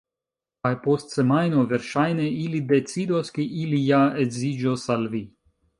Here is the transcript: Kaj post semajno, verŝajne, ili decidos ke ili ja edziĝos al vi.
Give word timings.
Kaj 0.65 0.71
post 0.85 1.13
semajno, 1.17 1.65
verŝajne, 1.73 2.27
ili 2.47 2.63
decidos 2.75 3.33
ke 3.37 3.47
ili 3.67 3.85
ja 3.93 4.05
edziĝos 4.27 4.93
al 4.99 5.11
vi. 5.17 5.25